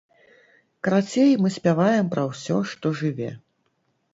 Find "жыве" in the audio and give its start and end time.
3.03-3.29